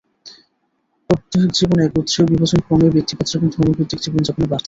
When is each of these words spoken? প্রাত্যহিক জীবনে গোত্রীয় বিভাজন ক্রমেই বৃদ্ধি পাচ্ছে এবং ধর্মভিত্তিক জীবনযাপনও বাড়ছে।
প্রাত্যহিক 1.09 1.51
জীবনে 1.57 1.83
গোত্রীয় 1.93 2.25
বিভাজন 2.29 2.59
ক্রমেই 2.65 2.93
বৃদ্ধি 2.93 3.13
পাচ্ছে 3.17 3.35
এবং 3.37 3.47
ধর্মভিত্তিক 3.55 3.99
জীবনযাপনও 4.01 4.49
বাড়ছে। 4.51 4.59